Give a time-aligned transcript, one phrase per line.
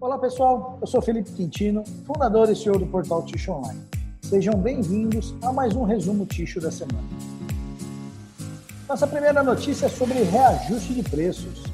[0.00, 3.80] Olá pessoal, eu sou Felipe Quintino, fundador e CEO do portal Ticho Online.
[4.22, 7.02] Sejam bem-vindos a mais um resumo Ticho da semana.
[8.88, 11.64] Nossa primeira notícia é sobre reajuste de preços.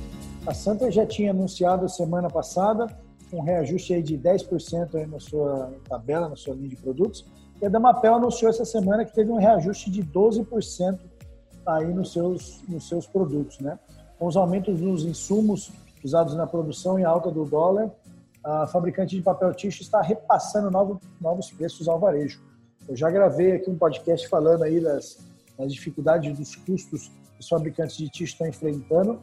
[0.47, 2.87] A Santa já tinha anunciado semana passada
[3.31, 7.27] um reajuste aí de 10% aí na sua tabela, na sua linha de produtos,
[7.61, 10.99] e a Damapel anunciou essa semana que teve um reajuste de 12%
[11.67, 13.79] aí nos seus, nos seus produtos, né?
[14.19, 15.71] Com os aumentos nos insumos
[16.03, 17.91] usados na produção e alta do dólar,
[18.45, 22.43] a fabricante de papel ticho está repassando novos, novos preços ao varejo.
[22.87, 25.19] Eu já gravei aqui um podcast falando aí das,
[25.59, 29.23] das dificuldades dos custos que os fabricantes de ticho estão enfrentando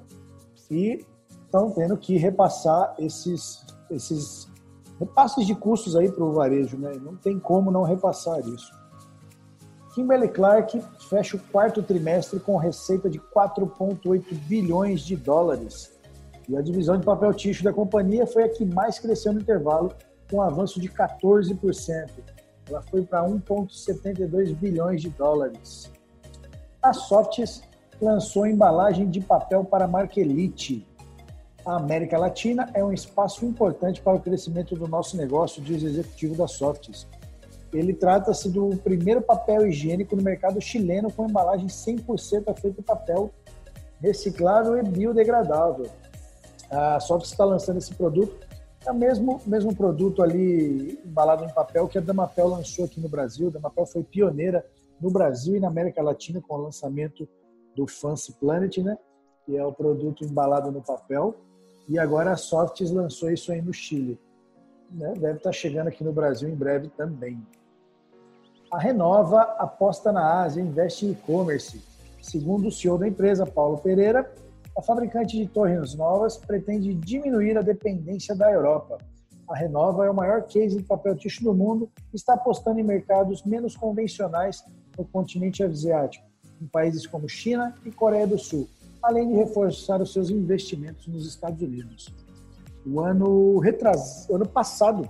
[0.71, 1.05] e
[1.45, 4.49] estão tendo que repassar esses, esses
[4.99, 6.93] repasses de custos aí para o varejo, né?
[6.99, 8.71] Não tem como não repassar isso.
[9.93, 15.91] Kimberly Clark fecha o quarto trimestre com receita de 4,8 bilhões de dólares
[16.51, 19.93] e a divisão de papel ticho da companhia foi a que mais cresceu no intervalo,
[20.29, 22.09] com um avanço de 14%.
[22.67, 25.89] Ela foi para 1,72 bilhões de dólares.
[26.84, 27.61] A Softs
[28.01, 30.85] lançou embalagem de papel para a marca Elite.
[31.65, 35.87] A América Latina é um espaço importante para o crescimento do nosso negócio, diz o
[35.87, 37.07] executivo da Softs.
[37.71, 43.31] Ele trata-se do primeiro papel higiênico no mercado chileno com embalagem 100% feita de papel
[44.01, 45.89] reciclável e biodegradável.
[46.71, 48.47] A Soft está lançando esse produto.
[48.85, 53.09] É o mesmo, mesmo produto ali embalado em papel que a Damapel lançou aqui no
[53.09, 53.49] Brasil.
[53.49, 54.65] A Damapel foi pioneira
[54.99, 57.27] no Brasil e na América Latina com o lançamento
[57.75, 58.97] do Fancy Planet, né?
[59.45, 61.35] Que é o produto embalado no papel.
[61.89, 64.17] E agora a Softs lançou isso aí no Chile.
[64.89, 65.13] Né?
[65.17, 67.45] Deve estar chegando aqui no Brasil em breve também.
[68.72, 71.81] A Renova aposta na Ásia investe em e-commerce.
[72.22, 74.31] Segundo o CEO da empresa, Paulo Pereira,
[74.77, 78.97] a fabricante de torres novas pretende diminuir a dependência da Europa.
[79.50, 82.83] A Renova é o maior case de papel tixo do mundo e está apostando em
[82.83, 84.63] mercados menos convencionais
[84.97, 86.25] no continente asiático,
[86.61, 88.69] em países como China e Coreia do Sul,
[89.03, 92.13] além de reforçar os seus investimentos nos Estados Unidos.
[92.85, 94.29] O ano, retras...
[94.29, 95.07] ano passado,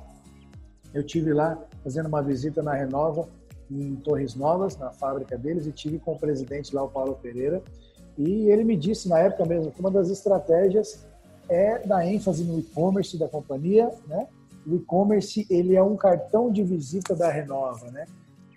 [0.94, 3.29] eu tive lá fazendo uma visita na Renova,
[3.69, 7.61] em Torres Novas, na fábrica deles, e tive com o presidente lá, o Paulo Pereira,
[8.17, 11.05] e ele me disse na época mesmo que uma das estratégias
[11.49, 14.27] é dar ênfase no e-commerce da companhia, né?
[14.66, 18.05] O e-commerce ele é um cartão de visita da Renova, né?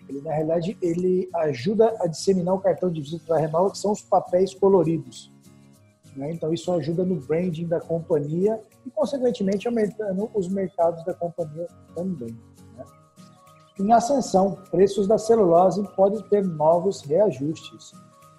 [0.07, 3.91] Ele na realidade ele ajuda a disseminar o cartão de visita da Renova, que são
[3.91, 5.31] os papéis coloridos.
[6.15, 6.31] Né?
[6.31, 12.37] Então isso ajuda no branding da companhia e consequentemente aumentando os mercados da companhia também.
[12.77, 12.85] Né?
[13.79, 17.91] Em ascensão, preços da celulose podem ter novos reajustes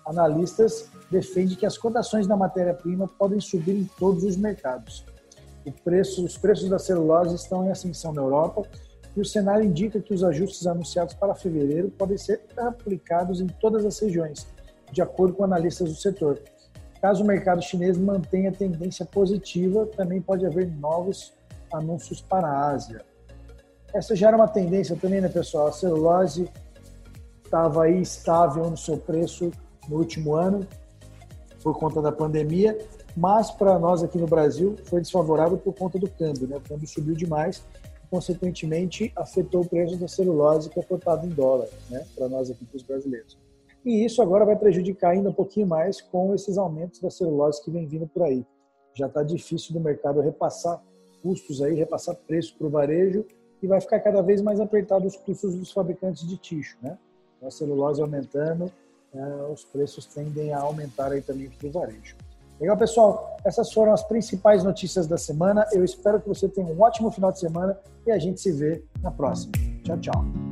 [0.07, 5.05] analistas defendem que as cotações da matéria-prima podem subir em todos os mercados.
[5.83, 8.63] Preço, os preços da celulose estão em ascensão na Europa
[9.17, 13.85] e o cenário indica que os ajustes anunciados para fevereiro podem ser aplicados em todas
[13.85, 14.47] as regiões,
[14.93, 16.41] de acordo com analistas do setor.
[17.01, 21.33] Caso o mercado chinês mantenha tendência positiva, também pode haver novos
[21.73, 23.05] anúncios para a Ásia.
[23.93, 25.69] Essa já era uma tendência também, né, pessoal?
[25.69, 26.49] A celulose
[27.45, 29.51] estava aí estável no seu preço
[29.89, 30.67] no último ano
[31.63, 32.79] por conta da pandemia,
[33.17, 36.57] mas para nós aqui no Brasil foi desfavorável por conta do câmbio, né?
[36.57, 37.65] O câmbio subiu demais
[38.05, 42.07] e, consequentemente, afetou o preço da celulose que é cotado em dólar, né?
[42.15, 43.37] Para nós aqui, para os brasileiros.
[43.85, 47.71] E isso agora vai prejudicar ainda um pouquinho mais com esses aumentos da celulose que
[47.71, 48.45] vem vindo por aí.
[48.95, 50.83] Já está difícil do mercado repassar
[51.23, 53.25] custos aí, repassar preço para o varejo
[53.63, 56.99] e vai ficar cada vez mais apertado os custos dos fabricantes de ticho, né?
[57.43, 58.71] A celulose aumentando,
[59.13, 62.17] né, os preços tendem a aumentar aí também para o varejo.
[62.61, 63.37] Legal, pessoal?
[63.45, 65.67] Essas foram as principais notícias da semana.
[65.73, 68.83] Eu espero que você tenha um ótimo final de semana e a gente se vê
[69.03, 69.53] na próxima.
[69.85, 70.46] Tchau, tchau.